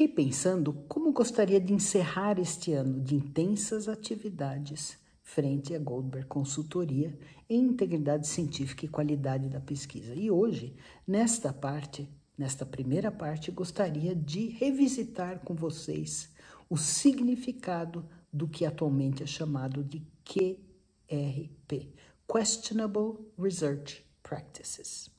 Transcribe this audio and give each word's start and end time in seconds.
Fiquei 0.00 0.24
pensando 0.24 0.72
como 0.88 1.12
gostaria 1.12 1.60
de 1.60 1.74
encerrar 1.74 2.38
este 2.38 2.72
ano 2.72 3.02
de 3.02 3.14
intensas 3.14 3.86
atividades 3.86 4.98
frente 5.22 5.74
a 5.74 5.78
Goldberg 5.78 6.26
Consultoria 6.26 7.18
em 7.46 7.64
integridade 7.64 8.26
científica 8.26 8.86
e 8.86 8.88
qualidade 8.88 9.50
da 9.50 9.60
pesquisa. 9.60 10.14
E 10.14 10.30
hoje, 10.30 10.74
nesta 11.06 11.52
parte, 11.52 12.08
nesta 12.38 12.64
primeira 12.64 13.12
parte, 13.12 13.50
gostaria 13.50 14.16
de 14.16 14.46
revisitar 14.46 15.40
com 15.40 15.54
vocês 15.54 16.32
o 16.70 16.78
significado 16.78 18.08
do 18.32 18.48
que 18.48 18.64
atualmente 18.64 19.22
é 19.22 19.26
chamado 19.26 19.84
de 19.84 20.02
QRP 20.24 21.92
Questionable 22.26 23.18
Research 23.38 24.02
Practices. 24.22 25.10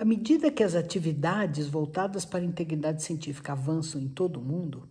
À 0.00 0.04
medida 0.06 0.50
que 0.50 0.62
as 0.62 0.74
atividades 0.74 1.68
voltadas 1.68 2.24
para 2.24 2.40
a 2.40 2.42
integridade 2.42 3.02
científica 3.02 3.52
avançam 3.52 4.00
em 4.00 4.08
todo 4.08 4.40
o 4.40 4.42
mundo, 4.42 4.88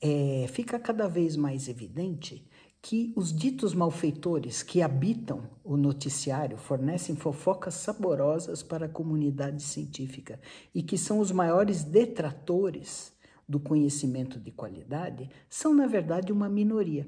é, 0.00 0.46
fica 0.48 0.80
cada 0.80 1.06
vez 1.06 1.36
mais 1.36 1.68
evidente 1.68 2.44
que 2.82 3.12
os 3.14 3.32
ditos 3.32 3.72
malfeitores 3.72 4.64
que 4.64 4.82
habitam 4.82 5.48
o 5.62 5.76
noticiário 5.76 6.58
fornecem 6.58 7.14
fofocas 7.14 7.74
saborosas 7.74 8.64
para 8.64 8.86
a 8.86 8.88
comunidade 8.88 9.62
científica 9.62 10.40
e 10.74 10.82
que 10.82 10.98
são 10.98 11.20
os 11.20 11.30
maiores 11.30 11.84
detratores 11.84 13.12
do 13.48 13.60
conhecimento 13.60 14.40
de 14.40 14.50
qualidade 14.50 15.30
são, 15.48 15.72
na 15.72 15.86
verdade, 15.86 16.32
uma 16.32 16.48
minoria. 16.48 17.06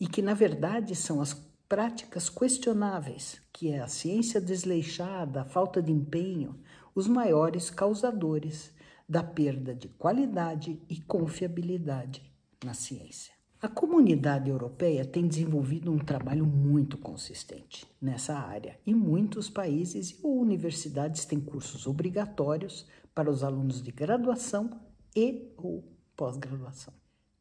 E 0.00 0.06
que, 0.06 0.22
na 0.22 0.32
verdade, 0.32 0.96
são 0.96 1.20
as 1.20 1.34
práticas 1.68 2.28
questionáveis, 2.28 3.40
que 3.52 3.70
é 3.70 3.80
a 3.80 3.88
ciência 3.88 4.40
desleixada, 4.40 5.42
a 5.42 5.44
falta 5.44 5.82
de 5.82 5.92
empenho, 5.92 6.58
os 6.94 7.08
maiores 7.08 7.70
causadores 7.70 8.72
da 9.08 9.22
perda 9.22 9.74
de 9.74 9.88
qualidade 9.88 10.80
e 10.88 11.00
confiabilidade 11.00 12.22
na 12.64 12.74
ciência. 12.74 13.34
A 13.60 13.68
comunidade 13.68 14.50
europeia 14.50 15.04
tem 15.04 15.26
desenvolvido 15.26 15.90
um 15.90 15.98
trabalho 15.98 16.44
muito 16.44 16.98
consistente 16.98 17.86
nessa 18.00 18.38
área 18.38 18.78
e 18.86 18.94
muitos 18.94 19.48
países 19.48 20.10
e 20.10 20.26
universidades 20.26 21.24
têm 21.24 21.40
cursos 21.40 21.86
obrigatórios 21.86 22.86
para 23.14 23.30
os 23.30 23.42
alunos 23.42 23.82
de 23.82 23.90
graduação 23.90 24.78
e 25.16 25.52
ou 25.56 25.82
pós-graduação. 26.14 26.92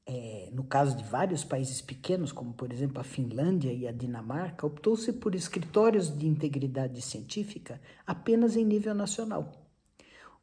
É, 0.07 0.49
no 0.53 0.63
caso 0.63 0.95
de 0.95 1.03
vários 1.03 1.43
países 1.43 1.81
pequenos, 1.81 2.31
como 2.31 2.53
por 2.53 2.71
exemplo 2.71 2.99
a 2.99 3.03
Finlândia 3.03 3.73
e 3.73 3.87
a 3.87 3.91
Dinamarca, 3.91 4.67
optou-se 4.67 5.11
por 5.13 5.33
escritórios 5.33 6.15
de 6.15 6.27
integridade 6.27 7.01
científica 7.01 7.81
apenas 8.05 8.55
em 8.55 8.63
nível 8.63 8.93
nacional. 8.93 9.51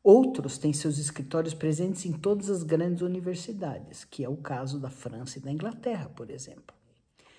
Outros 0.03 0.59
têm 0.59 0.73
seus 0.73 0.99
escritórios 0.99 1.55
presentes 1.55 2.05
em 2.05 2.13
todas 2.13 2.51
as 2.51 2.65
grandes 2.65 3.03
universidades, 3.03 4.05
que 4.05 4.25
é 4.25 4.29
o 4.29 4.37
caso 4.37 4.81
da 4.81 4.91
França 4.91 5.39
e 5.39 5.41
da 5.41 5.53
Inglaterra, 5.53 6.09
por 6.09 6.29
exemplo. 6.29 6.75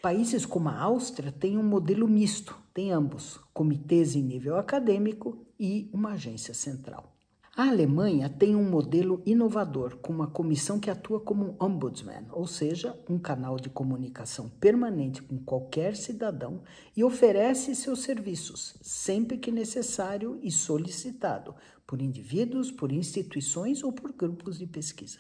Países 0.01 0.45
como 0.45 0.69
a 0.69 0.79
Áustria 0.79 1.31
têm 1.31 1.57
um 1.57 1.63
modelo 1.63 2.07
misto, 2.07 2.57
tem 2.73 2.91
ambos, 2.91 3.38
comitês 3.53 4.16
em 4.16 4.21
nível 4.21 4.57
acadêmico 4.57 5.45
e 5.59 5.89
uma 5.94 6.13
agência 6.13 6.53
central. 6.53 7.12
A 7.56 7.68
Alemanha 7.68 8.32
tem 8.32 8.56
um 8.56 8.68
modelo 8.68 9.22
inovador, 9.28 9.98
com 9.98 10.12
uma 10.12 10.26
comissão 10.26 10.80
que 10.80 10.90
atua 10.90 11.20
como 11.20 11.46
um 11.46 11.56
ombudsman, 11.64 12.26
ou 12.32 12.48
seja, 12.48 13.00
um 13.08 13.20
canal 13.20 13.59
de 13.59 13.70
comunicação 13.70 14.50
permanente 14.50 15.22
com 15.22 15.38
qualquer 15.38 15.96
cidadão 15.96 16.64
e 16.98 17.04
oferece 17.04 17.76
seus 17.76 18.00
serviços 18.00 18.76
sempre 18.81 19.38
que 19.38 19.52
necessário 19.52 20.40
e 20.42 20.50
solicitado 20.50 21.54
por 21.86 22.02
indivíduos, 22.02 22.72
por 22.72 22.92
instituições 22.92 23.84
ou 23.84 23.94
por 23.94 24.12
grupos 24.14 24.58
de 24.58 24.66
pesquisa. 24.66 25.20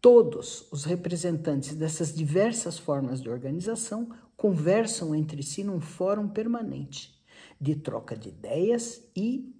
Todos 0.00 0.68
os 0.70 0.84
representantes 0.84 1.74
dessas 1.74 2.14
diversas 2.14 2.78
formas 2.78 3.20
de 3.20 3.28
organização 3.28 4.08
conversam 4.36 5.12
entre 5.16 5.42
si 5.42 5.64
num 5.64 5.80
fórum 5.80 6.28
permanente 6.28 7.20
de 7.60 7.74
troca 7.74 8.16
de 8.16 8.28
ideias 8.28 9.02
e 9.16 9.57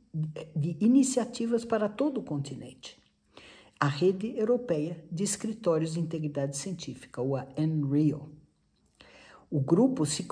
de 0.54 0.76
iniciativas 0.80 1.64
para 1.64 1.88
todo 1.88 2.18
o 2.18 2.24
continente. 2.24 2.98
A 3.78 3.86
Rede 3.86 4.36
Europeia 4.36 5.04
de 5.10 5.22
Escritórios 5.22 5.94
de 5.94 6.00
Integridade 6.00 6.56
Científica, 6.56 7.22
ou 7.22 7.36
a 7.36 7.46
NRIO. 7.56 8.28
O 9.50 9.60
grupo 9.60 10.04
se 10.04 10.24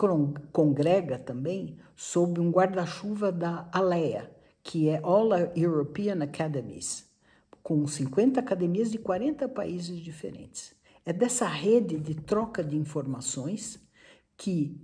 congrega 0.53 1.19
também 1.19 1.79
sob 1.95 2.41
um 2.41 2.51
guarda-chuva 2.51 3.33
da 3.33 3.69
ALEA, 3.73 4.31
que 4.63 4.89
é 4.89 5.01
All 5.03 5.31
European 5.55 6.23
Academies, 6.23 7.09
com 7.63 7.87
50 7.87 8.39
academias 8.41 8.91
de 8.91 8.99
40 8.99 9.49
países 9.49 10.01
diferentes. 10.01 10.75
É 11.05 11.13
dessa 11.13 11.47
rede 11.47 11.99
de 11.99 12.15
troca 12.15 12.63
de 12.63 12.77
informações 12.77 13.81
que 14.37 14.77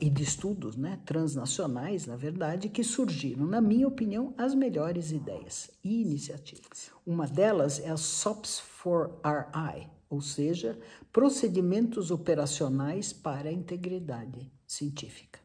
e 0.00 0.08
de 0.08 0.22
estudos 0.22 0.76
né, 0.76 0.98
transnacionais, 1.04 2.06
na 2.06 2.16
verdade, 2.16 2.70
que 2.70 2.82
surgiram, 2.82 3.46
na 3.46 3.60
minha 3.60 3.86
opinião, 3.86 4.32
as 4.38 4.54
melhores 4.54 5.12
ideias 5.12 5.70
e 5.84 6.00
iniciativas. 6.00 6.90
Uma 7.06 7.26
delas 7.26 7.78
é 7.78 7.90
a 7.90 7.96
SOPS 7.96 8.60
for 8.60 9.20
RI, 9.22 9.86
ou 10.08 10.22
seja, 10.22 10.78
procedimentos 11.12 12.10
operacionais 12.10 13.12
para 13.12 13.50
a 13.50 13.52
integridade 13.52 14.50
científica. 14.66 15.38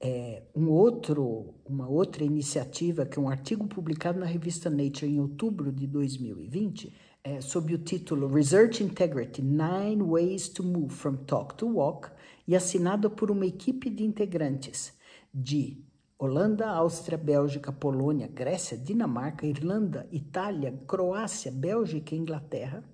É, 0.00 0.42
um 0.54 0.68
outro, 0.68 1.54
uma 1.64 1.88
outra 1.88 2.24
iniciativa, 2.24 3.06
que 3.06 3.18
é 3.18 3.22
um 3.22 3.28
artigo 3.28 3.66
publicado 3.66 4.18
na 4.18 4.26
revista 4.26 4.68
Nature 4.68 5.10
em 5.10 5.20
outubro 5.20 5.72
de 5.72 5.86
2020, 5.86 6.92
é, 7.22 7.40
sob 7.40 7.74
o 7.74 7.78
título 7.78 8.28
Research 8.28 8.82
Integrity: 8.84 9.40
Nine 9.40 10.02
Ways 10.02 10.48
to 10.48 10.62
Move 10.62 10.92
from 10.92 11.16
Talk 11.24 11.54
to 11.54 11.66
Walk, 11.66 12.10
e 12.46 12.54
assinado 12.54 13.10
por 13.10 13.30
uma 13.30 13.46
equipe 13.46 13.88
de 13.88 14.04
integrantes 14.04 14.92
de 15.32 15.82
Holanda, 16.18 16.68
Áustria, 16.68 17.18
Bélgica, 17.18 17.72
Polônia, 17.72 18.28
Grécia, 18.28 18.78
Dinamarca, 18.78 19.46
Irlanda, 19.46 20.06
Itália, 20.12 20.72
Croácia, 20.86 21.50
Bélgica 21.50 22.14
e 22.14 22.18
Inglaterra, 22.18 22.84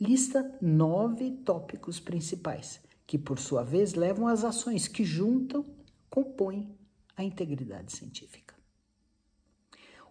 lista 0.00 0.58
nove 0.60 1.30
tópicos 1.44 1.98
principais, 1.98 2.80
que 3.06 3.18
por 3.18 3.38
sua 3.38 3.62
vez 3.62 3.94
levam 3.94 4.26
às 4.26 4.44
ações 4.44 4.86
que 4.86 5.04
juntam, 5.04 5.64
compõem 6.10 6.76
a 7.16 7.24
integridade 7.24 7.92
científica. 7.92 8.54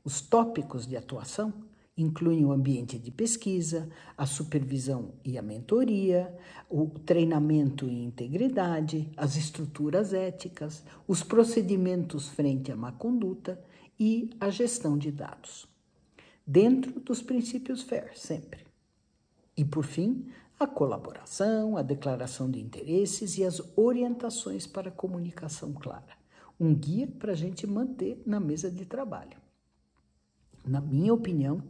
Os 0.03 0.21
tópicos 0.21 0.87
de 0.87 0.95
atuação 0.95 1.53
incluem 2.01 2.45
o 2.45 2.53
ambiente 2.53 2.97
de 2.97 3.11
pesquisa, 3.11 3.89
a 4.17 4.25
supervisão 4.25 5.13
e 5.23 5.37
a 5.37 5.41
mentoria, 5.41 6.33
o 6.69 6.87
treinamento 6.87 7.85
e 7.87 8.05
integridade, 8.05 9.11
as 9.17 9.35
estruturas 9.35 10.13
éticas, 10.13 10.81
os 11.05 11.21
procedimentos 11.21 12.29
frente 12.29 12.71
à 12.71 12.75
má 12.75 12.93
conduta 12.93 13.61
e 13.99 14.29
a 14.39 14.49
gestão 14.49 14.97
de 14.97 15.11
dados. 15.11 15.67
Dentro 16.47 16.99
dos 17.01 17.21
princípios 17.21 17.83
FAIR, 17.83 18.17
sempre. 18.17 18.65
E, 19.55 19.65
por 19.65 19.83
fim, 19.83 20.25
a 20.59 20.67
colaboração, 20.67 21.77
a 21.77 21.81
declaração 21.81 22.51
de 22.51 22.59
interesses 22.59 23.37
e 23.37 23.45
as 23.45 23.61
orientações 23.77 24.67
para 24.67 24.91
comunicação 24.91 25.71
clara. 25.71 26.17
Um 26.59 26.75
guia 26.75 27.07
para 27.07 27.31
a 27.31 27.35
gente 27.35 27.65
manter 27.65 28.21
na 28.25 28.39
mesa 28.39 28.69
de 28.69 28.85
trabalho. 28.85 29.37
Na 30.65 30.81
minha 30.81 31.13
opinião, 31.13 31.63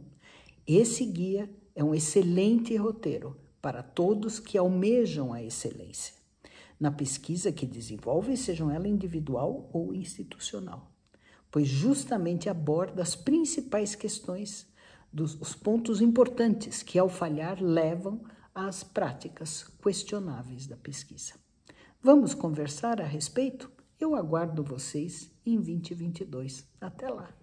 esse 0.66 1.06
guia 1.06 1.48
é 1.74 1.84
um 1.84 1.94
excelente 1.94 2.74
roteiro 2.76 3.36
para 3.62 3.82
todos 3.82 4.40
que 4.40 4.58
almejam 4.58 5.32
a 5.32 5.42
excelência 5.42 6.20
na 6.80 6.90
pesquisa 6.90 7.52
que 7.52 7.66
desenvolvem, 7.66 8.34
sejam 8.34 8.70
ela 8.70 8.88
individual 8.88 9.68
ou 9.70 9.94
institucional, 9.94 10.90
pois 11.50 11.68
justamente 11.68 12.48
aborda 12.48 13.02
as 13.02 13.14
principais 13.14 13.94
questões 13.94 14.66
dos 15.12 15.38
os 15.40 15.54
pontos 15.54 16.00
importantes 16.00 16.82
que, 16.82 16.98
ao 16.98 17.08
falhar, 17.08 17.62
levam 17.62 18.22
às 18.54 18.82
práticas 18.82 19.64
questionáveis 19.82 20.66
da 20.66 20.76
pesquisa. 20.76 21.34
Vamos 22.02 22.34
conversar 22.34 23.00
a 23.00 23.06
respeito? 23.06 23.70
Eu 23.98 24.14
aguardo 24.14 24.64
vocês 24.64 25.30
em 25.44 25.56
2022. 25.56 26.68
Até 26.80 27.08
lá! 27.08 27.39